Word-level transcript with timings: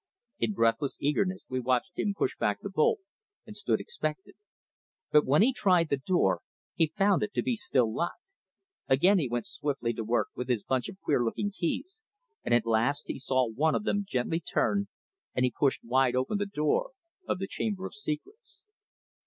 In 0.39 0.53
breathless 0.53 0.97
eagerness 0.99 1.45
we 1.47 1.59
watched 1.59 1.99
him 1.99 2.15
push 2.17 2.35
back 2.35 2.59
the 2.61 2.71
bolt, 2.71 3.01
and 3.45 3.55
stood 3.55 3.79
expectant; 3.79 4.35
but 5.11 5.27
when 5.27 5.43
he 5.43 5.53
tried 5.53 5.89
the 5.89 5.97
door 5.97 6.41
he 6.73 6.87
found 6.97 7.21
it 7.21 7.35
to 7.35 7.43
be 7.43 7.55
still 7.55 7.93
locked. 7.93 8.15
Again 8.87 9.19
he 9.19 9.29
went 9.29 9.45
swiftly 9.45 9.93
to 9.93 10.03
work 10.03 10.29
with 10.35 10.49
his 10.49 10.63
bunch 10.63 10.89
of 10.89 10.99
queer 11.01 11.23
looking 11.23 11.51
keys, 11.51 12.01
and 12.43 12.51
at 12.51 12.65
last 12.65 13.09
he 13.09 13.19
saw 13.19 13.47
one 13.47 13.75
of 13.75 13.83
them 13.83 14.03
gently 14.03 14.39
turn, 14.39 14.87
and 15.35 15.45
he 15.45 15.51
pushed 15.55 15.83
wide 15.83 16.15
open 16.15 16.39
the 16.39 16.47
door 16.47 16.93
of 17.27 17.37
the 17.37 17.45
chamber 17.45 17.85
of 17.85 17.93
secrets. 17.93 18.63